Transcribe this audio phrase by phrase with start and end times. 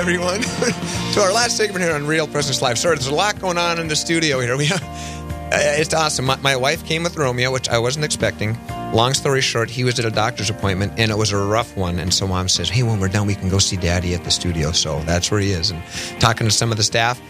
[0.00, 0.40] everyone,
[1.12, 2.78] to our last segment here on Real Presence Live.
[2.78, 4.56] Sorry, there's a lot going on in the studio here.
[4.60, 6.24] We have, uh, it's awesome.
[6.24, 8.58] My, my wife came with Romeo, which I wasn't expecting.
[8.94, 11.98] Long story short, he was at a doctor's appointment, and it was a rough one.
[11.98, 14.30] And so mom says, "Hey, when we're done, we can go see Daddy at the
[14.30, 15.82] studio." So that's where he is, and
[16.18, 17.20] talking to some of the staff.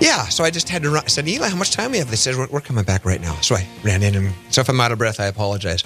[0.00, 1.04] Yeah, so I just had to run.
[1.04, 2.10] I said, Eli, how much time we have?
[2.10, 3.34] They said, we're, we're coming back right now.
[3.42, 5.84] So I ran in, and so if I'm out of breath, I apologize.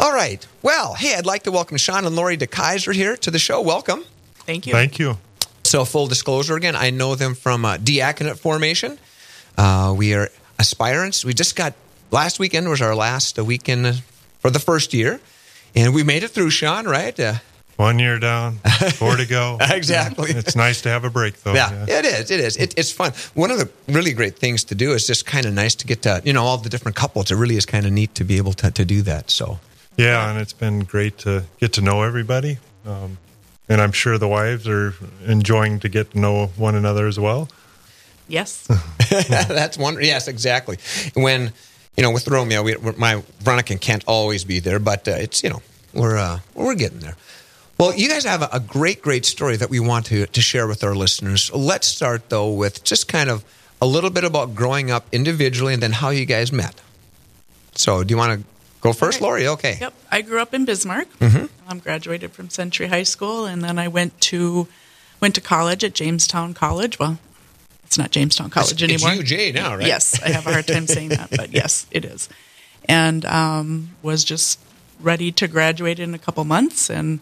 [0.00, 0.44] All right.
[0.62, 3.60] Well, hey, I'd like to welcome Sean and Lori DeKaiser here to the show.
[3.60, 4.02] Welcome.
[4.46, 4.72] Thank you.
[4.72, 5.18] Thank you.
[5.74, 8.96] So, full disclosure again, I know them from uh, Diaconate Formation.
[9.58, 11.24] Uh, we are aspirants.
[11.24, 11.74] We just got,
[12.12, 14.00] last weekend was our last uh, weekend
[14.38, 15.18] for the first year.
[15.74, 17.18] And we made it through, Sean, right?
[17.18, 17.34] Uh,
[17.74, 18.58] One year down,
[18.94, 19.58] four to go.
[19.68, 20.30] exactly.
[20.30, 21.54] It's nice to have a break, though.
[21.54, 22.30] Yeah, it is.
[22.30, 22.56] It is.
[22.56, 23.10] It, it's fun.
[23.34, 26.02] One of the really great things to do is just kind of nice to get
[26.02, 27.32] to, you know, all the different couples.
[27.32, 29.28] It really is kind of neat to be able to, to do that.
[29.28, 29.58] So,
[29.96, 32.58] Yeah, and it's been great to get to know everybody.
[32.86, 33.18] Um,
[33.68, 34.94] and I'm sure the wives are
[35.26, 37.48] enjoying to get to know one another as well.
[38.28, 38.66] Yes.
[39.28, 39.98] That's one.
[40.00, 40.78] Yes, exactly.
[41.14, 41.52] When
[41.96, 45.50] you know, with Romeo, we, my Veronica can't always be there, but uh, it's you
[45.50, 45.62] know,
[45.92, 47.16] we're uh, we're getting there.
[47.78, 50.66] Well, you guys have a, a great, great story that we want to to share
[50.66, 51.52] with our listeners.
[51.52, 53.44] Let's start though with just kind of
[53.80, 56.80] a little bit about growing up individually, and then how you guys met.
[57.74, 58.53] So, do you want to
[58.84, 59.24] go first, Okay.
[59.26, 59.46] Lori?
[59.48, 59.78] Okay.
[59.80, 59.94] Yep.
[60.12, 61.08] I grew up in Bismarck.
[61.18, 61.48] Mhm.
[61.66, 64.68] Um, graduated from Century High School, and then I went to
[65.20, 66.98] went to college at Jamestown College.
[66.98, 67.18] Well,
[67.86, 69.24] it's not Jamestown College It's- it's anymore.
[69.24, 69.86] UJ now, right?
[69.86, 72.28] Yes, I have a hard time saying that, but yes, it is.
[72.86, 74.58] And um, was just
[75.00, 77.20] ready to graduate in a couple months, and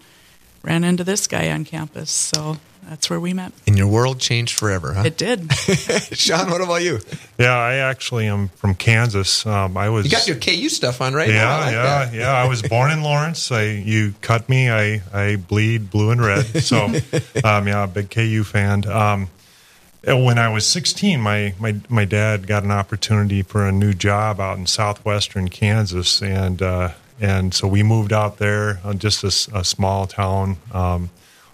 [0.64, 2.10] ran into this guy on campus.
[2.10, 3.52] So that's where we met.
[3.66, 5.04] And your world changed forever, huh?
[5.06, 5.52] It did.
[5.54, 6.98] Sean, what about you?
[7.38, 9.46] Yeah, I actually am from Kansas.
[9.46, 10.04] Um, I was.
[10.04, 11.50] You got your KU stuff on right yeah, now.
[11.50, 12.14] I like yeah, that.
[12.14, 12.32] yeah.
[12.32, 13.50] I was born in Lawrence.
[13.52, 14.70] I you cut me.
[14.70, 16.44] I I bleed blue and red.
[16.62, 16.84] So,
[17.44, 18.86] um, yeah, big KU fan.
[18.86, 19.30] Um,
[20.04, 24.40] when I was 16, my, my my dad got an opportunity for a new job
[24.40, 26.90] out in southwestern Kansas, and uh,
[27.20, 30.56] and so we moved out there, uh, just a small town.
[30.72, 31.10] Um,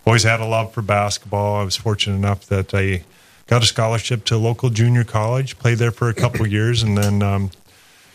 [0.08, 1.56] always had a love for basketball.
[1.56, 3.04] I was fortunate enough that I
[3.46, 6.96] got a scholarship to a local junior college, played there for a couple years, and
[6.96, 7.50] then um,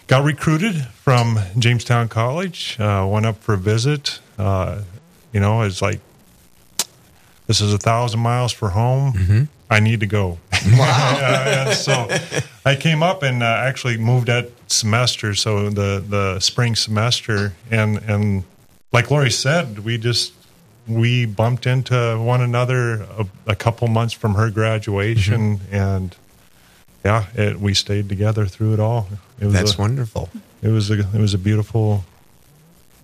[0.08, 2.80] got recruited from Jamestown College.
[2.80, 4.20] Uh, went up for a visit.
[4.40, 4.82] Uh,
[5.32, 6.00] you know, it's like
[7.46, 9.48] this is a thousand miles for home.
[9.70, 10.40] I need to go.
[10.66, 11.18] Wow.
[11.20, 12.08] Yeah, so
[12.66, 17.98] I came up and uh, actually moved that semester, so the the spring semester, and
[17.98, 18.46] and
[18.92, 20.32] like Lori said, we just
[20.88, 25.76] we bumped into one another a, a couple months from her graduation, mm-hmm.
[25.76, 26.16] and
[27.04, 29.08] yeah, it, we stayed together through it all.
[29.40, 30.30] It was That's a, wonderful.
[30.62, 32.04] it was a it was a beautiful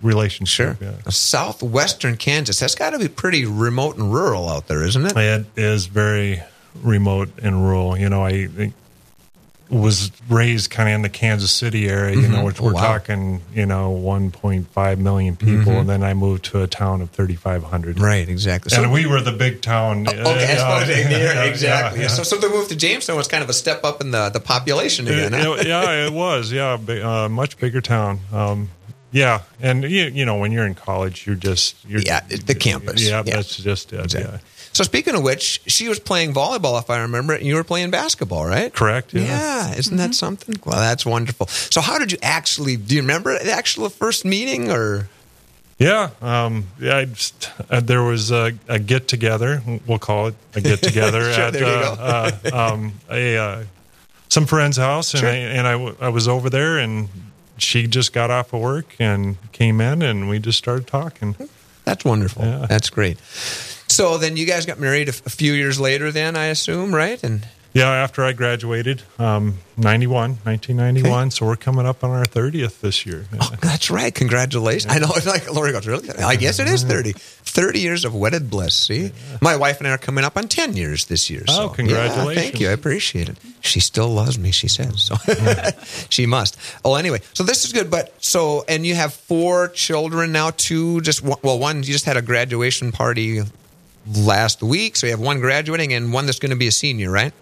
[0.02, 0.78] relationship.
[0.78, 0.88] Sure.
[0.88, 1.10] Yeah.
[1.10, 2.58] Southwestern Kansas.
[2.58, 5.16] That's got to be pretty remote and rural out there, isn't it?
[5.16, 6.42] It is very
[6.82, 7.98] remote and rural.
[7.98, 8.72] You know, I, I
[9.70, 12.80] was raised kind of in the Kansas City area, you know, which Oh, we're wow.
[12.98, 15.72] talking, you know, 1.5 million people.
[15.78, 17.94] And then I moved to a town of 3,500.
[17.96, 18.04] Mm-hmm.
[18.04, 18.76] Right, exactly.
[18.76, 20.08] And we were the big town.
[20.08, 21.10] okay, I did.
[21.10, 22.00] Yeah, exactly.
[22.02, 24.28] yeah, So, so the move to Jamestown was kind of a step up in the,
[24.30, 25.32] the population again.
[25.34, 25.52] It- huh?
[25.52, 26.50] it- yeah, it was.
[26.50, 28.20] Yeah, uh, much bigger town.
[28.32, 28.70] Um,
[29.12, 33.02] yeah, and you, you know when you're in college, you're just you're, Yeah, the campus.
[33.02, 33.36] Yeah, Yeah.
[33.36, 34.00] that's just it.
[34.00, 34.32] Exactly.
[34.34, 34.38] Yeah,
[34.72, 37.64] So speaking of which, she was playing volleyball, if I remember it, and you were
[37.64, 38.72] playing basketball, right?
[38.72, 39.12] correct.
[39.12, 39.22] Yeah.
[39.24, 40.54] Yeah, isn't that something?
[40.64, 41.46] Well, that's wonderful.
[41.48, 42.76] So, how did you actually?
[42.76, 45.08] Do you remember the actual first meeting, or
[45.78, 46.98] Yeah, um, yeah.
[46.98, 49.60] I just, uh, there was a, a get together.
[49.86, 53.64] We'll call it a get together Sure, at there you uh, uh, um, a uh,
[54.28, 55.30] some friend's house, and Sure.
[55.30, 57.08] I and I, w- I was over there, and
[57.58, 61.34] she just got off of work and came in, and we just started talking.
[61.84, 62.44] that's wonderful?
[62.44, 62.66] Yeah.
[62.68, 63.18] That's great.
[64.00, 66.94] So then you guys got married a, f- a few years later, then I assume,
[66.94, 67.22] right?
[67.22, 71.30] And Yeah, after I graduated, um, 91, 1991.
[71.32, 73.26] So we're coming up on our 30th this year.
[73.38, 74.14] Oh, that's right.
[74.14, 74.90] Congratulations.
[74.90, 75.10] I know.
[75.14, 76.08] It's like Lori goes, really?
[76.12, 77.12] I guess it is 30.
[77.12, 78.74] 30 years of wedded bliss.
[78.74, 79.12] See?
[79.42, 81.46] My wife and I are coming up on 10 years this year.
[81.46, 81.64] So.
[81.64, 82.36] Oh, congratulations.
[82.36, 82.68] Yeah, thank you.
[82.70, 83.36] I appreciate it.
[83.60, 85.02] She still loves me, she says.
[85.02, 85.16] So
[86.08, 86.56] she must.
[86.86, 87.20] Oh, anyway.
[87.34, 87.90] So this is good.
[87.90, 92.06] But so, and you have four children now, two, just one, well, one, you just
[92.06, 93.42] had a graduation party
[94.16, 94.96] last week.
[94.96, 97.32] So you have one graduating and one that's going to be a senior, right?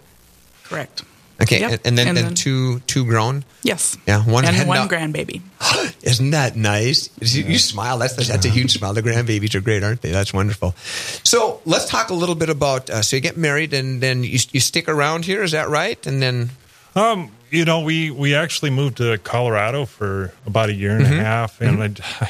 [0.63, 1.03] Correct.
[1.41, 1.61] Okay.
[1.61, 1.71] Yep.
[1.71, 3.45] And, and then And and then- two, two grown.
[3.63, 3.97] Yes.
[4.05, 5.41] Yeah, one and one out- grandbaby.
[6.03, 7.09] Isn't that nice?
[7.21, 7.97] You, you smile.
[7.97, 8.93] That's that's a huge smile.
[8.93, 10.11] The grandbabies are great, aren't they?
[10.11, 10.75] That's wonderful.
[11.23, 12.89] So let's talk a little bit about.
[12.89, 15.41] Uh, so you get married, and then you, you stick around here.
[15.43, 16.05] Is that right?
[16.07, 16.49] And then
[16.95, 21.19] Um, you know, we, we actually moved to Colorado for about a year and Mm-hmm.
[21.19, 22.29] a half, and I, I I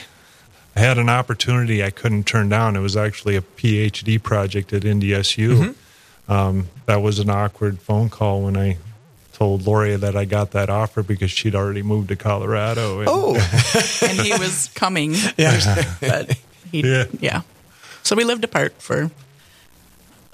[0.79, 2.75] had an opportunity I couldn't turn down.
[2.75, 5.75] It was actually a PhD project at NDSU.
[6.27, 8.77] Um, that was an awkward phone call when I
[9.33, 12.99] told Lori that I got that offer because she'd already moved to Colorado.
[12.99, 13.33] And, Oh,
[14.01, 15.85] and he was coming, yeah.
[16.01, 16.37] but
[16.71, 17.05] he, Yeah.
[17.19, 17.41] yeah.
[18.03, 19.11] So we lived apart for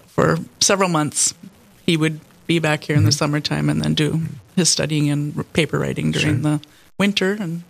[0.07, 1.33] for several months.
[1.85, 3.05] He would be back here in Mm-hmm.
[3.07, 4.21] the summertime and then do
[4.55, 6.61] his studying and paper writing during the
[6.97, 7.63] winter and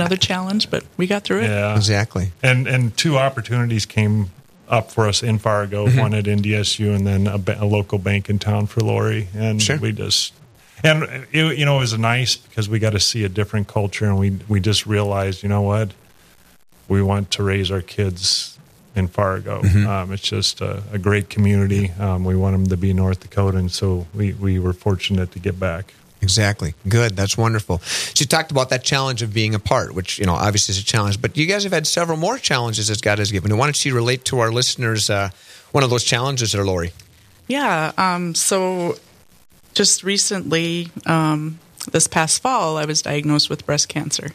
[0.00, 1.50] another challenge, but we got through it.
[1.50, 1.76] yeah.
[1.76, 2.32] exactly.
[2.42, 4.30] and and two opportunities came
[4.68, 5.98] up for us in Fargo, Mm-hmm.
[6.00, 9.78] one at NDSU and then a, a local bank in town for Lori, and Sure.
[9.78, 10.34] we just
[10.84, 11.02] and
[11.32, 14.18] it, you know it was nice because we got to see a different culture, and
[14.18, 15.92] we we just realized, you know what,
[16.88, 18.58] we want to raise our kids
[18.94, 19.62] in Fargo.
[19.62, 19.86] Mm-hmm.
[19.86, 21.90] Um, it's just a, a great community.
[21.98, 25.38] Um, we want them to be North Dakota, and so we we were fortunate to
[25.38, 25.94] get back.
[26.20, 26.74] Exactly.
[26.88, 27.16] Good.
[27.16, 27.78] That's wonderful.
[28.14, 31.20] She talked about that challenge of being apart, which you know obviously is a challenge.
[31.20, 33.56] But you guys have had several more challenges that God has given.
[33.56, 35.30] Why don't you relate to our listeners uh,
[35.72, 36.92] one of those challenges, there, Lori?
[37.46, 37.92] Yeah.
[37.96, 38.96] Um, so
[39.74, 41.58] just recently, um,
[41.92, 44.32] this past fall, I was diagnosed with breast cancer.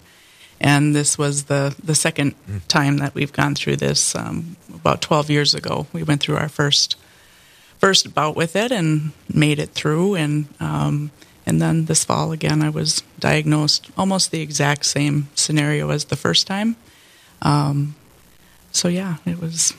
[0.60, 2.36] And this was the, the second
[2.70, 4.16] time that we've gone through this.
[4.16, 6.96] Um, about 12 years ago, we went through our first
[7.78, 10.16] first bout with it and made it through.
[10.16, 11.12] And um,
[11.46, 16.16] and then this fall again, I was diagnosed almost the exact same scenario as the
[16.16, 16.76] first time.
[17.42, 17.96] Um,
[18.72, 19.74] so yeah, it was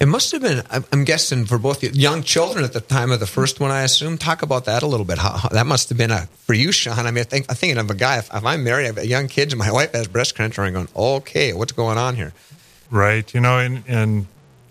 [0.00, 0.62] It must have been.
[0.70, 3.70] I'm- I'm guessing for both young children at the time of the first one.
[3.70, 4.16] I assume.
[4.16, 5.18] Talk about that a little bit.
[5.18, 7.06] How, how- that must have been a for you, Sean.
[7.06, 8.16] I mean, I think I'm thinking of a guy.
[8.16, 10.62] If, if I'm married, I have young kids, and my wife has breast cancer.
[10.62, 12.32] I'm going, okay, what's going on here?
[12.90, 13.32] Right.
[13.34, 14.26] You know, and and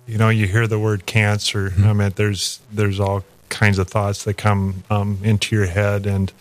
[0.08, 1.74] you know, you hear the word cancer.
[1.78, 6.32] I mean, there's there's all kinds of thoughts that come um, into your head, and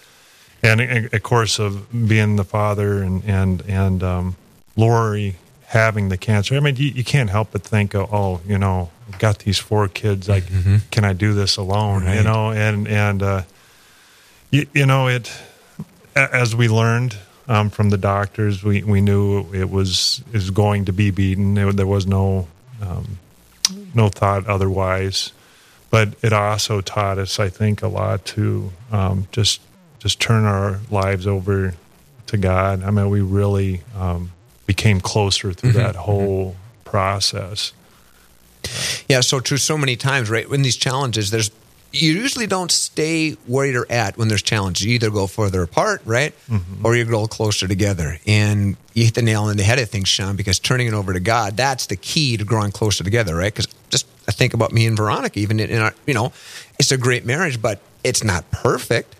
[0.62, 0.80] and
[1.12, 4.36] of course of being the father and and and um,
[4.76, 6.56] Lori having the cancer.
[6.56, 9.58] I mean, you, you can't help but think, oh, oh, you know, I've got these
[9.58, 10.26] four kids.
[10.26, 10.44] Like,
[10.90, 12.04] can I do this alone?
[12.16, 13.42] You know, and and uh,
[14.50, 15.30] you, you know it
[16.18, 17.16] as we learned
[17.46, 21.54] um, from the doctors, we, we knew it was is going to be beaten.
[21.54, 22.48] There, there was no
[22.82, 23.18] um,
[23.94, 25.32] no thought otherwise,
[25.90, 29.60] but it also taught us, I think, a lot to um, just
[29.98, 31.74] just turn our lives over
[32.26, 32.84] to God.
[32.84, 34.30] I mean, we really um,
[34.66, 36.54] became closer through that whole
[36.84, 37.72] process.
[39.08, 39.56] Yeah, so true.
[39.56, 40.48] So many times, right?
[40.48, 41.50] In these challenges, there's
[41.90, 44.84] you usually don't stay where you're at when there's challenges.
[44.84, 46.34] You either go further apart, right,
[46.84, 48.18] or you go closer together.
[48.26, 51.14] And you hit the nail on the head, I think, Sean, because turning it over
[51.14, 53.52] to God, that's the key to growing closer together, right?
[53.52, 53.68] Because
[54.28, 56.32] I think about me and Veronica, even in our, you know,
[56.78, 59.16] it's a great marriage, but it's not perfect,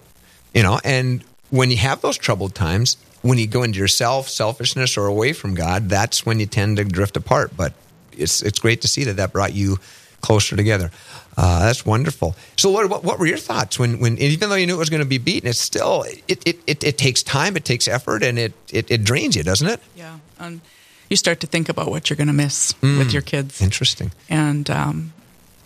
[0.52, 0.78] you know.
[0.84, 5.32] And when you have those troubled times, when you go into yourself, selfishness, or away
[5.32, 7.56] from God, that's when you tend to drift apart.
[7.56, 7.72] But
[8.12, 9.78] it's it's great to see that that brought you
[10.20, 10.90] closer together.
[11.37, 12.34] Uh, that's wonderful.
[12.56, 14.90] So, Lori, what, what were your thoughts when, when even though you knew it was
[14.90, 18.25] going to be beaten, it's still it, it, it, it takes time, it takes effort,
[18.25, 19.81] and it, it, it drains you, doesn't it?
[19.94, 20.19] yeah.
[20.40, 20.60] And
[21.08, 24.12] you start to think about what you're going to miss with your kids, Interesting.
[24.28, 25.12] and um,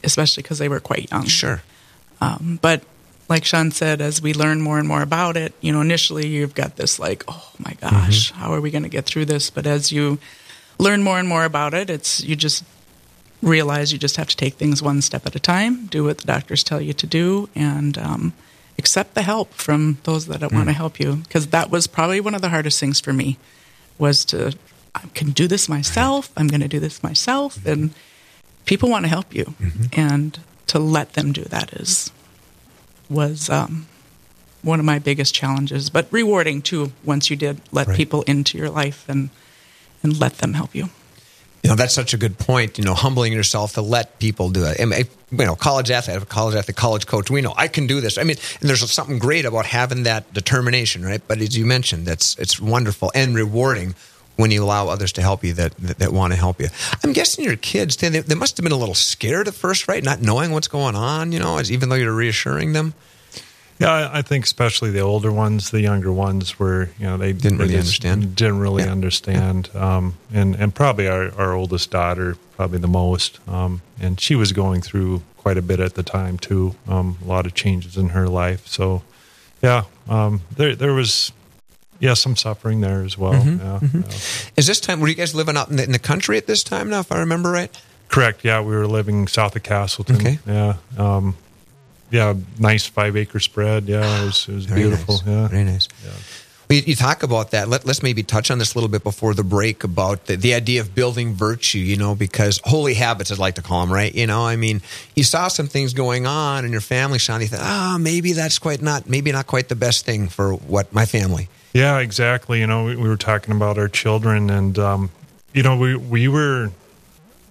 [0.04, 1.26] especially because they were quite young.
[1.26, 1.62] Sure.
[2.20, 2.82] Um, but
[3.28, 6.54] like Sean said, as we learn more and more about it, you know, initially you've
[6.54, 9.50] got this like, oh my gosh, how are we going to get through this?
[9.50, 10.18] But as you
[10.78, 12.64] learn more and more about it, it's you just
[13.42, 16.26] realize you just have to take things one step at a time, do what the
[16.26, 18.32] doctors tell you to do, and um,
[18.78, 21.16] accept the help from those that want to help you.
[21.16, 23.38] Because that was probably one of the hardest things for me
[23.98, 24.54] was to
[24.94, 26.30] I can do this myself.
[26.36, 27.90] I'm going to do this myself, and
[28.66, 29.54] people want to help you,
[29.92, 32.10] and to let them do that is
[33.08, 33.86] was um,
[34.62, 36.92] one of my biggest challenges, but rewarding too.
[37.04, 37.96] Once you did let Right.
[37.96, 39.30] people into your life and
[40.02, 40.88] and let them help you.
[41.62, 42.76] You know, that's such a good point.
[42.76, 44.80] You know, humbling yourself to let people do it.
[44.80, 47.30] I mean, you know, college athlete, a college athlete, college coach.
[47.30, 48.18] We know I can do this.
[48.18, 51.22] I mean, and there's something great about having that determination, right?
[51.26, 53.94] But as you mentioned, that's it's wonderful and rewarding
[54.42, 56.68] when you allow others to help you that that, that want to help you.
[57.04, 60.02] I'm guessing your kids they, they must have been a little scared at first, right?
[60.02, 61.30] Not knowing what's going on.
[61.32, 62.92] You know, as even though you're reassuring them.
[63.78, 67.58] Yeah, I- think especially the older ones, the younger ones, were you know they Didn't
[67.58, 68.36] really understand.
[68.36, 68.92] Didn't really Yeah.
[68.92, 74.34] understand, um, and and probably our, our oldest daughter probably the most, um, and she
[74.36, 76.74] was going through quite a bit at the time too.
[76.86, 79.02] Um, a lot of changes in her life, so
[79.62, 81.32] yeah, um, there there was
[82.02, 83.32] yeah some suffering there as well.
[83.32, 84.52] Mm-hmm, Yeah, yeah.
[84.56, 86.62] Is this time were you guys living out in the, in the country at this
[86.64, 87.00] time now?
[87.00, 87.70] If I remember right.
[88.08, 88.44] Correct.
[88.44, 90.16] Yeah, we were living south of Castleton.
[90.16, 90.38] Okay.
[90.46, 90.74] Yeah.
[90.98, 91.34] Um,
[92.10, 93.84] yeah, nice five acre spread.
[93.84, 95.14] Yeah, it was, it was beautiful.
[95.14, 95.26] nice.
[95.26, 95.48] Yeah.
[95.48, 95.88] Very nice.
[96.04, 96.10] Yeah.
[96.68, 97.68] You, you talk about that.
[97.68, 100.54] Let, us maybe touch on this a little bit before the break about the, the
[100.54, 104.14] idea of building virtue, you know, because holy habits, I'd like to call them, right?
[104.14, 104.82] You know, I mean,
[105.14, 107.40] you saw some things going on in your family, Sean.
[107.40, 110.54] You thought, ah, oh, maybe that's quite not, maybe not quite the best thing for
[110.54, 111.48] what my family.
[111.72, 112.60] Yeah, exactly.
[112.60, 115.10] You know, we, we were talking about our children, and um,
[115.54, 116.70] you know, we we were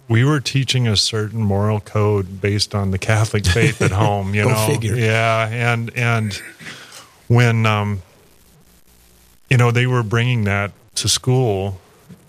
[0.08, 4.36] we were teaching a certain moral code based on the Catholic faith at home.
[4.36, 4.96] You know, figure.
[4.96, 6.40] yeah, and and
[7.28, 8.04] when um,
[9.50, 11.80] you know they were bringing that to school,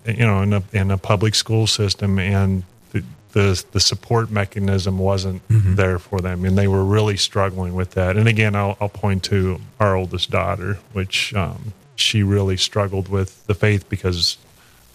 [0.07, 4.99] you know, in a in a public school system, and the the, the support mechanism
[4.99, 5.75] wasn't mm-hmm.
[5.75, 8.17] there for them, and they were really struggling with that.
[8.17, 13.47] And again, I'll, I'll point to our oldest daughter, which um, she really struggled with
[13.47, 14.37] the faith because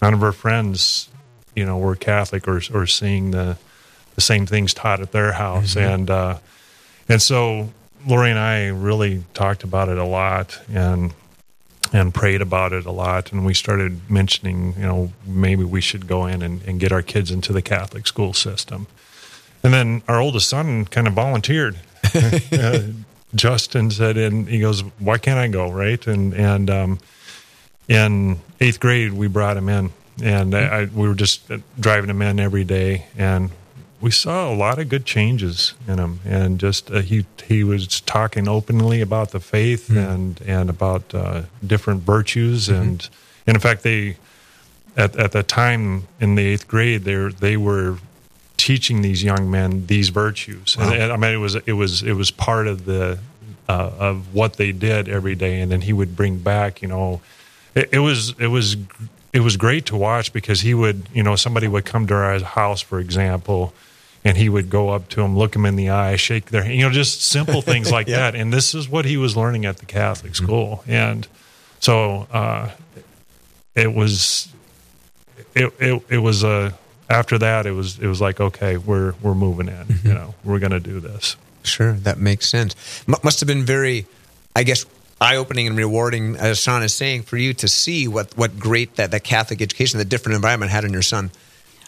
[0.02, 1.10] none of her friends,
[1.56, 3.58] you know, were Catholic or or seeing the
[4.16, 5.94] the same things taught at their house, mm-hmm.
[5.94, 6.38] and uh,
[7.08, 7.70] and so
[8.06, 11.14] Lori and I really talked about it a lot, and
[11.94, 13.32] and prayed about it a lot.
[13.32, 17.02] And we started mentioning you know maybe we should go in and, and, get our
[17.02, 18.88] kids into the catholic school system.
[19.64, 21.78] And then our oldest son kind of volunteered.
[22.52, 22.82] Uh,
[23.36, 27.00] justin said and he goes why can't i go right and and um,
[27.88, 29.92] in eighth grade we brought him in
[30.24, 33.52] and I, we were just driving him in every day and
[34.00, 38.02] we saw a lot of good changes in him, and just uh, he he was
[38.02, 39.98] talking openly about the faith mm-hmm.
[39.98, 42.82] and and about uh, different virtues, mm-hmm.
[42.82, 43.10] and,
[43.48, 44.18] and in fact they
[44.96, 47.98] at at that time in the eighth grade they they were
[48.68, 50.92] teaching these young men these virtues, wow.
[50.92, 53.20] and, and, I mean it was it was it was part of the
[53.70, 57.22] uh, of what they did every day, and then he would bring back you know
[57.74, 58.76] it, it was it was
[59.34, 62.40] it was great to watch because he would, you know, somebody would come to our
[62.40, 63.72] house, for example,
[64.24, 66.76] and he would go up to them, look them in the eye, shake their hand,
[66.76, 68.18] you know, just simple things like yeah.
[68.18, 68.36] that.
[68.36, 70.44] And this is what he was learning at the Catholic mm-hmm.
[70.44, 70.78] school.
[70.78, 70.92] Mm-hmm.
[70.92, 71.28] And
[71.80, 72.72] so uh,
[73.76, 74.52] it was,
[75.54, 76.74] it, it, it was a,
[77.10, 80.08] after that, it was, it was like, okay, we're, we're moving in, mm-hmm.
[80.08, 81.36] you know, we're going to do this.
[81.64, 81.94] Sure.
[81.94, 82.76] That makes sense.
[83.08, 84.06] M- must have been very,
[84.56, 84.86] I guess,
[85.20, 89.12] eye-opening and rewarding, as Sean is saying, for you to see what, what great that,
[89.12, 91.32] that Catholic education, the different environment had on your son.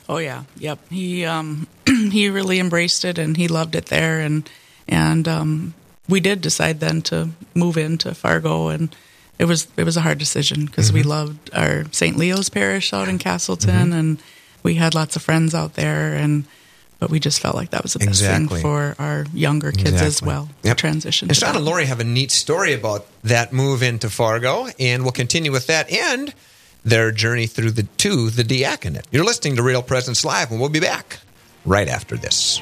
[0.09, 0.79] Oh yeah, yep.
[0.89, 4.49] He um, he really embraced it and he loved it there, and
[4.87, 5.75] and um,
[6.09, 8.93] we did decide then to move into Fargo, and
[9.37, 10.95] it was it was a hard decision because mm-hmm.
[10.95, 12.17] we loved our St.
[12.17, 13.93] Leo's parish out in Castleton, mm-hmm.
[13.93, 14.23] and
[14.63, 16.45] we had lots of friends out there, and
[16.99, 18.47] but we just felt like that was the best exactly.
[18.47, 20.07] thing for our younger kids exactly.
[20.07, 20.49] as well.
[20.63, 20.77] Yep.
[20.77, 21.29] Transition.
[21.29, 25.13] And Sean and Lori have a neat story about that move into Fargo, and we'll
[25.13, 26.33] continue with that and
[26.83, 29.05] their journey through the to the diaconate.
[29.11, 31.19] You're listening to Real Presence Live, and we'll be back
[31.65, 32.61] right after this.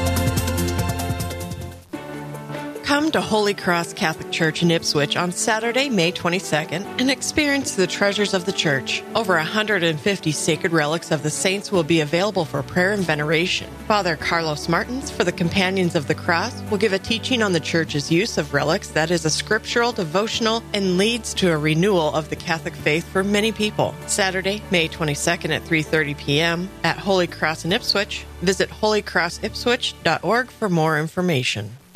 [3.11, 8.33] To Holy Cross Catholic Church in Ipswich on Saturday, May 22nd and experience the treasures
[8.33, 9.03] of the church.
[9.15, 13.69] Over 150 sacred relics of the saints will be available for prayer and veneration.
[13.85, 17.59] Father Carlos Martins for the Companions of the Cross will give a teaching on the
[17.59, 22.29] church's use of relics that is a scriptural, devotional, and leads to a renewal of
[22.29, 23.93] the Catholic faith for many people.
[24.07, 26.69] Saturday, May 22nd at 3:30 p.m.
[26.85, 28.23] at Holy Cross in Ipswich.
[28.41, 31.75] Visit holycrossipswich.org for more information.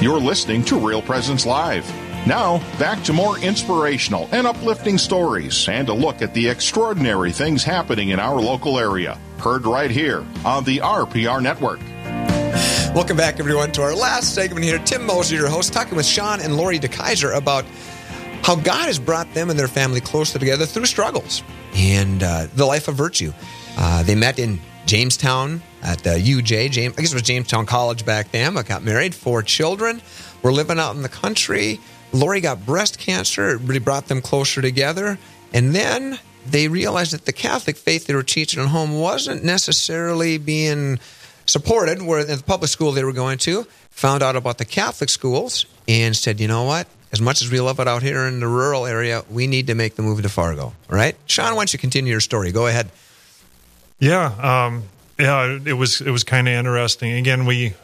[0.00, 1.86] You're listening to Real Presence Live.
[2.26, 7.62] Now, back to more inspirational and uplifting stories and a look at the extraordinary things
[7.62, 9.18] happening in our local area.
[9.40, 11.80] Heard right here on the RPR Network.
[12.94, 14.78] Welcome back, everyone, to our last segment here.
[14.78, 17.66] Tim Moser, your host, talking with Sean and Lori DeKaiser about
[18.42, 21.42] how God has brought them and their family closer together through struggles
[21.74, 23.34] and uh, the life of virtue.
[23.76, 27.64] Uh, they met in Jamestown at uh, the UJ, James, I guess it was Jamestown
[27.64, 28.58] College back then.
[28.58, 30.02] I got married, four children.
[30.42, 31.78] We're living out in the country.
[32.12, 33.50] Lori got breast cancer.
[33.50, 35.16] It really brought them closer together.
[35.52, 40.38] And then they realized that the Catholic faith they were teaching at home wasn't necessarily
[40.38, 40.98] being
[41.46, 42.02] supported.
[42.02, 46.16] Where the public school they were going to, found out about the Catholic schools and
[46.16, 46.88] said, you know what?
[47.12, 49.76] As much as we love it out here in the rural area, we need to
[49.76, 50.64] make the move to Fargo.
[50.64, 52.50] All right, Sean, why don't you continue your story?
[52.50, 52.90] Go ahead.
[54.00, 54.84] Yeah, um,
[55.18, 57.12] yeah, it was it was kind of interesting.
[57.12, 57.74] Again, we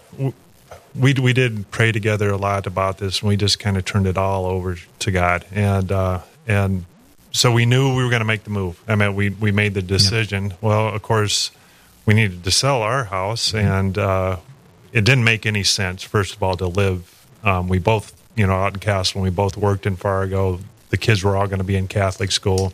[0.95, 4.07] we we did pray together a lot about this, and we just kind of turned
[4.07, 6.87] it all over to God, and uh, and
[7.33, 8.83] so we knew we were going to make the move.
[8.89, 10.49] I mean, we we made the decision.
[10.49, 10.57] Yeah.
[10.63, 11.51] Well, of course,
[12.07, 13.67] we needed to sell our house, mm-hmm.
[13.67, 14.37] and uh,
[14.93, 16.03] it didn't make any sense.
[16.03, 17.13] First of all, to live.
[17.45, 20.59] Um, we both, you know, out in Castle, we both worked in Fargo.
[20.89, 22.73] The kids were all going to be in Catholic school,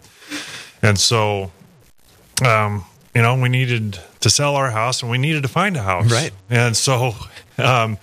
[0.81, 1.51] and so
[2.47, 5.83] um, you know, we needed to sell our house and we needed to find a
[5.83, 6.11] house.
[6.11, 6.33] Right.
[6.49, 7.15] And so
[7.59, 7.99] um,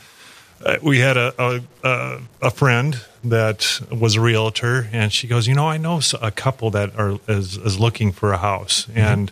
[0.63, 5.55] uh, we had a, a, a, friend that was a realtor and she goes, you
[5.55, 8.85] know, I know a couple that are is, is looking for a house.
[8.85, 8.99] Mm-hmm.
[8.99, 9.31] And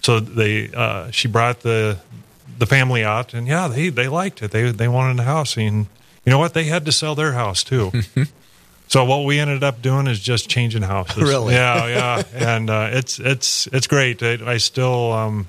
[0.00, 1.98] so they, uh, she brought the,
[2.58, 4.52] the family out and yeah, they, they liked it.
[4.52, 5.86] They, they wanted a house and
[6.24, 6.54] you know what?
[6.54, 7.92] They had to sell their house too.
[8.88, 11.22] So what we ended up doing is just changing houses.
[11.22, 11.54] really?
[11.54, 14.22] Yeah, yeah, and uh, it's it's it's great.
[14.22, 15.48] I, I still, um,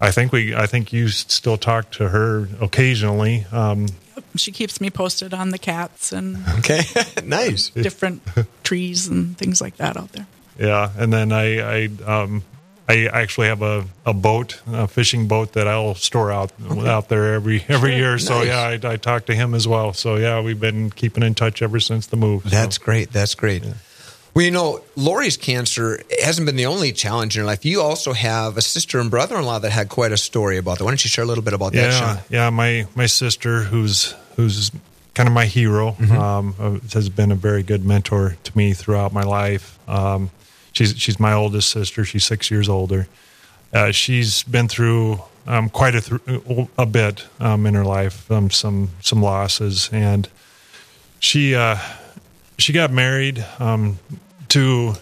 [0.00, 3.46] I think we, I think you still talk to her occasionally.
[3.52, 3.88] Um,
[4.36, 6.82] she keeps me posted on the cats and okay,
[7.24, 8.22] nice different
[8.62, 10.26] trees and things like that out there.
[10.58, 12.42] Yeah, and then I, I um,
[12.88, 16.88] I actually have a, a boat, a fishing boat that I'll store out okay.
[16.88, 17.98] out there every every sure.
[17.98, 18.18] year.
[18.18, 18.46] So nice.
[18.46, 19.92] yeah, I, I talk to him as well.
[19.92, 22.44] So yeah, we've been keeping in touch ever since the move.
[22.44, 23.12] That's great.
[23.12, 23.64] That's great.
[23.64, 23.74] Yeah.
[24.34, 27.64] Well, you know, Lori's cancer hasn't been the only challenge in her life.
[27.64, 30.84] You also have a sister and brother-in-law that had quite a story about that.
[30.84, 32.24] Why don't you share a little bit about yeah, that, Sean?
[32.28, 34.70] Yeah, my my sister, who's who's
[35.14, 36.12] kind of my hero, mm-hmm.
[36.12, 39.78] um, uh, has been a very good mentor to me throughout my life.
[39.88, 40.30] Um,
[40.76, 42.04] She's she's my oldest sister.
[42.04, 43.08] She's six years older.
[43.72, 48.50] Uh, she's been through um, quite a th- a bit um, in her life, um,
[48.50, 50.28] some some losses, and
[51.18, 51.78] she uh,
[52.58, 53.98] she got married um,
[54.48, 54.92] to.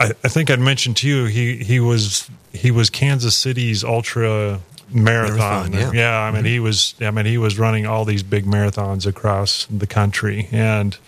[0.00, 4.58] I, I, think I'd mentioned to you he he was he was Kansas City's ultra
[4.90, 5.70] marathon.
[5.70, 5.92] marathon yeah.
[5.92, 6.18] yeah.
[6.18, 6.46] I mean mm-hmm.
[6.46, 10.98] he was I mean he was running all these big marathons across the country, and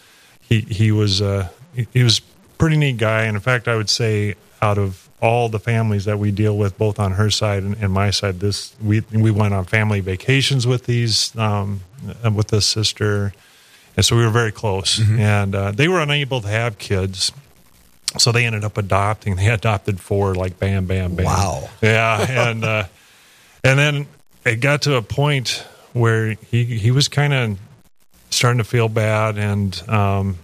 [0.41, 1.49] he he was uh,
[1.93, 2.21] he was
[2.61, 3.23] pretty neat guy.
[3.23, 6.79] And in fact, I would say out of all the families that we deal with,
[6.79, 10.67] both on her side and, and my side, this we we went on family vacations
[10.67, 11.81] with these um,
[12.35, 13.33] with this sister,
[13.97, 14.99] and so we were very close.
[14.99, 15.19] Mm-hmm.
[15.19, 17.33] And uh, they were unable to have kids,
[18.19, 19.37] so they ended up adopting.
[19.37, 21.27] They adopted four, like bam, bam, bam.
[21.27, 21.69] Wow.
[21.83, 22.85] Yeah, and uh,
[23.65, 24.07] and then
[24.45, 27.59] it got to a point where he he was kind of
[28.31, 30.39] starting to feel bad, and um,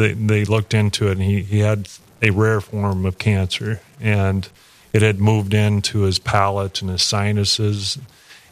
[0.00, 1.88] they they looked into it, and he he had
[2.22, 4.48] a rare form of cancer, and
[4.92, 7.98] it had moved into his palate and his sinuses,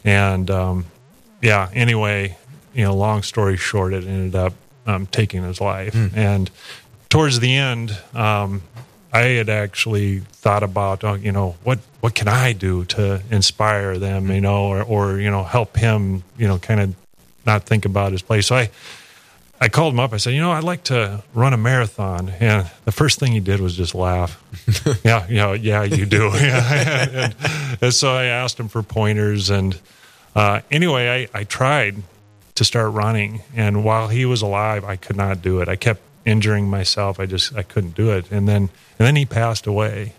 [0.03, 0.85] and um,
[1.41, 1.69] yeah.
[1.73, 2.37] Anyway,
[2.73, 4.53] you know, long story short, it ended up
[4.85, 6.15] um, taking his life, mm.
[6.15, 6.51] and
[7.09, 7.97] towards the end.
[8.13, 8.61] Um,
[9.11, 13.97] I had actually thought about, uh, you know, what what can I do to inspire
[13.97, 16.95] them, you know, or or you know, help him, you know, kind of
[17.43, 18.45] not think about his place.
[18.45, 18.69] So I
[19.61, 20.13] I called him up.
[20.13, 22.29] I said, you know, I'd like to run a marathon.
[22.39, 24.41] And the first thing he did was just laugh.
[25.03, 26.29] yeah, you know, yeah, you do.
[26.33, 27.35] and,
[27.81, 29.49] and, so I asked him for pointers.
[29.49, 29.77] And
[30.33, 32.03] uh, anyway, I, I tried
[32.55, 33.41] to start running.
[33.53, 35.67] And while he was alive, I could not do it.
[35.67, 37.19] I kept injuring myself.
[37.19, 38.31] I just I couldn't do it.
[38.31, 40.13] And then and then he passed away.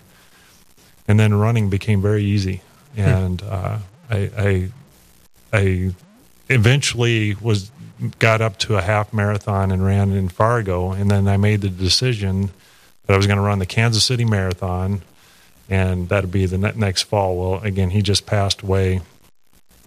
[1.09, 2.61] And then running became very easy.
[2.97, 3.79] and uh,
[4.11, 4.69] I, I
[5.53, 5.95] I
[6.51, 7.71] eventually was
[8.19, 11.69] got up to a half marathon and ran in Fargo, and then I made the
[11.69, 12.51] decision
[13.07, 15.03] that I was going to run the Kansas City Marathon,
[15.69, 17.37] and that'd be the ne- next fall.
[17.37, 19.01] Well, again, he just passed away,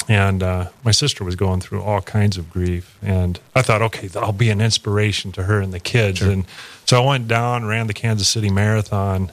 [0.07, 4.09] and uh, my sister was going through all kinds of grief, and I thought, okay,
[4.15, 6.45] I'll be an inspiration to her and the kids, and
[6.85, 9.31] so I went down, ran the Kansas City Marathon,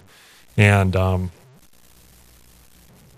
[0.57, 1.31] and um,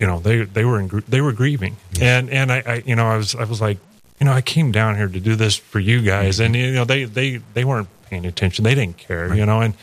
[0.00, 3.06] you know they they were in, they were grieving, and and I, I you know
[3.06, 3.78] I was I was like
[4.22, 6.84] you know I came down here to do this for you guys, and you know
[6.84, 9.74] they they they weren't paying attention, they didn't care, you know, and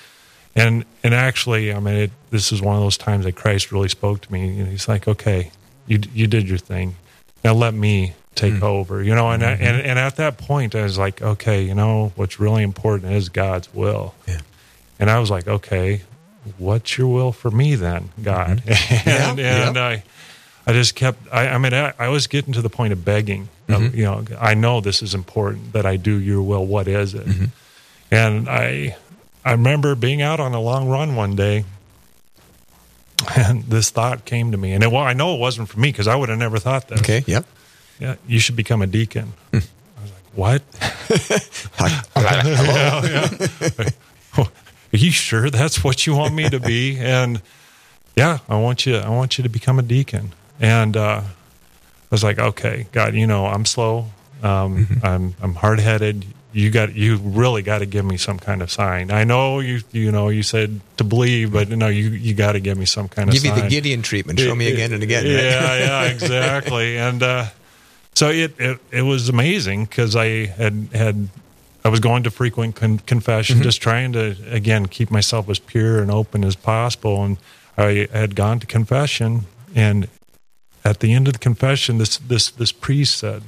[0.55, 3.89] and and actually I mean it, this is one of those times that Christ really
[3.89, 5.51] spoke to me, and He's like, okay,
[5.87, 6.95] you you did your thing,
[7.43, 8.63] now let me take hmm.
[8.63, 11.75] over, you know, and I, and and at that point I was like, okay, you
[11.75, 14.39] know what's really important is God's will, Yeah.
[14.99, 16.03] and I was like, okay,
[16.57, 18.63] what's your will for me then, God?
[18.63, 19.09] Mm-hmm.
[19.09, 19.83] and Yeah, and yeah.
[19.85, 20.03] I,
[20.65, 21.19] I just kept.
[21.31, 23.49] I, I mean, I, I was getting to the point of begging.
[23.67, 26.65] of, you know, I know this is important that I do your will.
[26.65, 27.25] What is it?
[27.25, 27.45] Mm-hmm.
[28.11, 28.97] And I,
[29.45, 31.65] I remember being out on a long run one day,
[33.35, 35.91] and this thought came to me, and it, well, I know it wasn't for me
[35.91, 36.99] because I would have never thought that.
[36.99, 37.23] Okay.
[37.25, 37.45] Yep.
[37.99, 39.33] Yeah, you should become a deacon.
[39.51, 39.57] Hmm.
[39.57, 40.63] I was like, what?
[42.55, 44.43] Hello.
[44.93, 46.97] Are you sure that's what you want me to be?
[46.97, 47.41] And
[48.15, 48.95] yeah, I want you.
[48.95, 50.31] I want you to become a deacon.
[50.59, 51.25] And uh, I
[52.11, 54.07] was like, okay, God, you know, I'm slow.
[54.43, 56.25] Um, I'm I'm hard headed.
[56.51, 59.11] You got you really got to give me some kind of sign.
[59.11, 62.59] I know you you know you said to believe, but no, you you got to
[62.59, 63.63] give me some kind of Give you sign.
[63.63, 64.39] the Gideon treatment.
[64.39, 65.25] Show me again and again.
[65.25, 65.31] right?
[65.33, 66.97] Yeah, yeah, exactly.
[67.07, 67.45] and uh,
[68.15, 71.27] so it, it it was amazing because I had had
[71.85, 73.63] I was going to frequent con- confession, Mm-hmm.
[73.63, 77.23] just trying to again keep myself as pure and open as possible.
[77.23, 77.37] And
[77.77, 79.45] I had gone to confession,
[79.75, 80.07] and
[80.83, 83.43] at the end of the confession, this this this priest said,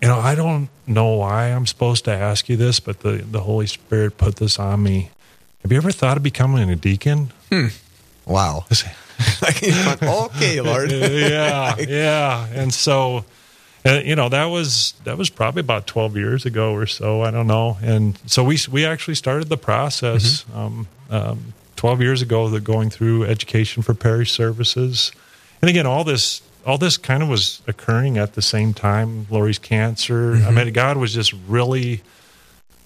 [0.00, 3.40] "You know, I don't know why I'm supposed to ask you this, but the the
[3.40, 5.10] Holy Spirit put this on me.
[5.62, 7.32] Have you ever thought of becoming a deacon?"
[8.26, 8.64] Wow.
[10.02, 10.90] okay, Lord.
[10.92, 12.46] yeah, yeah.
[12.54, 13.24] And so,
[13.84, 17.22] uh, you know, that was that was probably about twelve years ago or so.
[17.22, 17.76] I don't know.
[17.82, 22.48] And so we we actually started the process um, um, twelve years ago.
[22.48, 25.12] That going through education for parish services,
[25.60, 29.26] and again, all this all this kind of was occurring at the same time.
[29.30, 30.34] Lori's cancer.
[30.34, 30.54] I mm-hmm.
[30.54, 32.02] mean, God was just really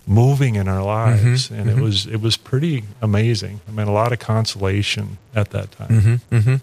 [0.07, 1.27] moving in our mm-hmm.
[1.27, 1.83] lives and it mm-hmm.
[1.83, 6.57] was it was pretty amazing i mean a lot of consolation at that time mm-hmm.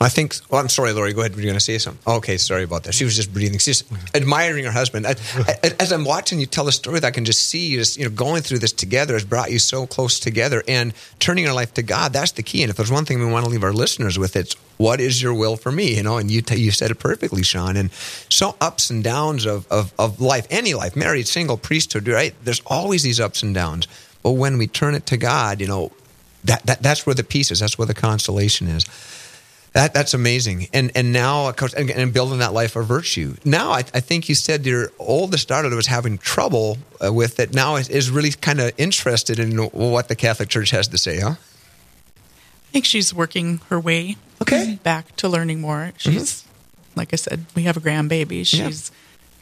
[0.00, 0.34] I think.
[0.50, 1.12] Well, I'm sorry, Lori.
[1.12, 1.34] Go ahead.
[1.34, 2.14] Were you going to say something?
[2.14, 2.94] Okay, sorry about that.
[2.94, 3.58] She was just breathing.
[3.58, 5.06] She's admiring her husband.
[5.06, 5.14] I,
[5.62, 7.96] I, as I'm watching you tell the story, that I can just see you just
[7.96, 11.54] you know going through this together has brought you so close together and turning your
[11.54, 12.12] life to God.
[12.12, 12.62] That's the key.
[12.62, 15.22] And if there's one thing we want to leave our listeners with, it's what is
[15.22, 15.96] your will for me?
[15.96, 17.76] You know, and you t- you said it perfectly, Sean.
[17.76, 22.34] And so ups and downs of, of of life, any life, married, single, priesthood, right?
[22.42, 23.88] There's always these ups and downs.
[24.22, 25.90] But when we turn it to God, you know,
[26.44, 27.60] that, that that's where the peace is.
[27.60, 28.84] That's where the consolation is.
[29.72, 33.34] That that's amazing, and and now of course, and, and building that life of virtue.
[33.44, 37.52] Now, I, I think you said your oldest daughter was having trouble uh, with it.
[37.54, 41.18] Now is, is really kind of interested in what the Catholic Church has to say,
[41.18, 41.30] huh?
[41.30, 44.78] I think she's working her way Okay.
[44.84, 45.92] back to learning more.
[45.96, 46.44] She's,
[46.94, 48.44] like I said, we have a grandbaby.
[48.56, 48.70] Yeah.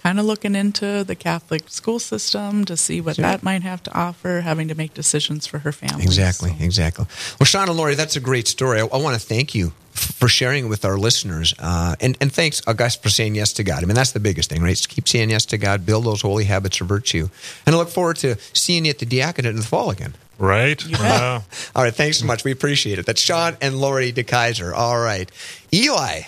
[0.03, 3.83] She's kind of looking into the Catholic school system to see what that might have
[3.85, 6.03] to offer, having to make decisions for her family.
[6.03, 7.07] Exactly, So- exactly.
[7.39, 8.81] Well, Sean and Lori, that's a great story.
[8.81, 12.33] I, I want to thank you for sharing it with our listeners, uh, and and
[12.33, 13.83] thanks, guys, for saying yes to God.
[13.85, 14.71] I mean, that's the biggest thing, right?
[14.71, 17.29] Just keep saying yes to God, build those holy habits of virtue,
[17.67, 20.15] and I look forward to seeing you at the diaconate in the fall again.
[20.39, 21.23] right You bet.
[21.77, 22.43] All right, thanks so much.
[22.43, 23.07] We appreciate it.
[23.07, 24.73] That's Sean and Lori DeKaiser.
[24.75, 25.31] All right.
[25.73, 26.23] Eli,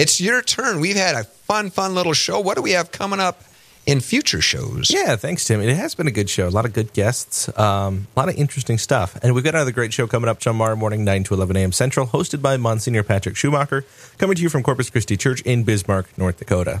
[0.00, 0.80] it's your turn.
[0.80, 2.40] We've had a fun, fun little show.
[2.40, 3.42] What do we have coming up
[3.84, 4.90] in future shows?
[4.90, 5.60] Yeah, thanks, Tim.
[5.60, 6.48] It has been a good show.
[6.48, 9.18] A lot of good guests, um, a lot of interesting stuff.
[9.22, 11.72] And we've got another great show coming up tomorrow morning, 9 to 11 a.m.
[11.72, 13.84] Central, hosted by Monsignor Patrick Schumacher,
[14.16, 16.80] coming to you from Corpus Christi Church in Bismarck, North Dakota.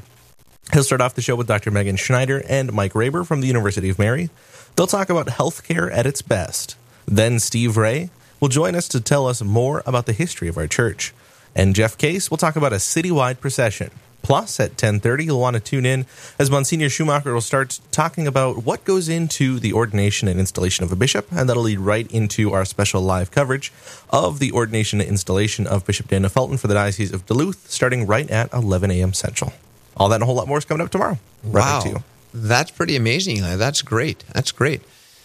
[0.72, 1.70] He'll start off the show with Dr.
[1.70, 4.30] Megan Schneider and Mike Raber from the University of Mary.
[4.76, 6.76] They'll talk about healthcare at its best.
[7.06, 10.66] Then Steve Ray will join us to tell us more about the history of our
[10.66, 11.12] church.
[11.54, 13.90] And Jeff Case will talk about a citywide procession.
[14.22, 16.06] Plus, at 10:30, you'll want to tune in
[16.38, 20.92] as Monsignor Schumacher will start talking about what goes into the ordination and installation of
[20.92, 23.72] a bishop, and that'll lead right into our special live coverage
[24.10, 28.06] of the ordination and installation of Bishop Daniel Felton for the Diocese of Duluth, starting
[28.06, 29.12] right at 11 a.m.
[29.14, 29.52] Central.
[29.96, 31.18] All that and a whole lot more is coming up tomorrow.
[31.42, 31.94] Right back to you.
[31.96, 34.24] Wow, that's pretty amazing, That's great.
[34.32, 34.82] That's great.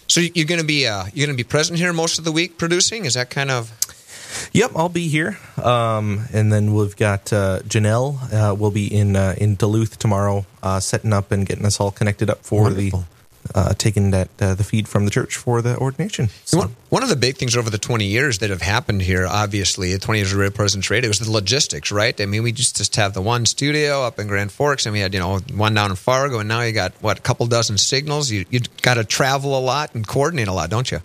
[0.08, 2.32] So you're going to be uh, you're going to be present here most of the
[2.32, 3.04] week producing.
[3.04, 3.70] Is that kind of
[4.52, 5.38] Yep, I'll be here.
[5.62, 8.32] Um, and then we've got uh, Janelle.
[8.32, 11.90] Uh, will be in uh, in Duluth tomorrow, uh, setting up and getting us all
[11.90, 13.04] connected up for Wonderful.
[13.54, 16.28] Uh, taking that uh, the feed from the church for the ordination.
[16.44, 19.26] So, One, one of the big things over the 20 years that have happened here,
[19.26, 22.18] obviously, the 20 years of Real Presence Radio, was the logistics, right?
[22.20, 25.00] I mean, we just, just have the one studio up in Grand Forks, and we
[25.00, 27.78] had, you know, one down in Fargo, and now you got, what, a couple dozen
[27.78, 28.30] signals?
[28.30, 31.00] You, you got to travel a lot and coordinate a lot, don't you?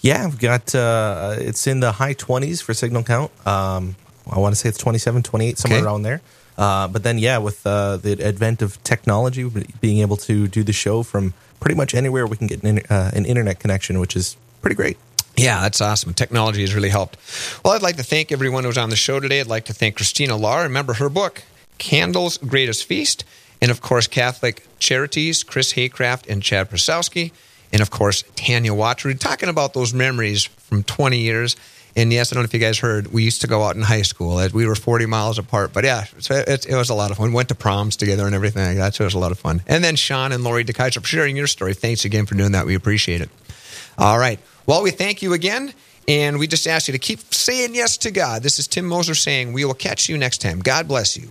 [0.00, 3.30] yeah, we've got uh, it's in the high twenties for signal count.
[3.46, 3.96] Um,
[4.30, 5.86] I want to say it's 27, 28, somewhere Okay.
[5.86, 6.20] around there.
[6.58, 9.44] Uh, but then, yeah, with uh, the advent of technology,
[9.80, 13.10] being able to do the show from pretty much anywhere, we can get an, uh,
[13.14, 14.96] an internet connection, which is pretty great.
[15.36, 16.14] Yeah, that's awesome.
[16.14, 17.18] Technology has really helped.
[17.62, 19.40] Well, I'd like to thank everyone who was on the show today.
[19.40, 20.62] I'd like to thank Christina Lahr.
[20.62, 21.42] Remember her book,
[21.78, 23.24] Candles Greatest Feast.
[23.60, 27.32] And of course, Catholic Charities, Chris Haycraft and Chad Prasowski.
[27.72, 29.12] And of course, Tanya Watcher.
[29.14, 31.56] Talking about those memories from 20 years.
[31.96, 33.80] And yes, I don't know if you guys heard, we used to go out in
[33.80, 34.36] high school.
[34.52, 35.72] We were 40 miles apart.
[35.72, 37.32] But yeah, it, it was a lot of fun.
[37.32, 39.00] Went to proms together and everything that.
[39.00, 39.62] It was a lot of fun.
[39.66, 41.72] And then Sean and Lori DeKaiser for sharing your story.
[41.72, 42.66] Thanks again for doing that.
[42.66, 43.30] We appreciate it.
[43.96, 44.38] All right.
[44.66, 45.72] Well, we thank you again,
[46.06, 48.42] and we just ask you to keep saying yes to God.
[48.42, 50.60] This is Tim Moser saying, We will catch you next time.
[50.60, 51.30] God bless you.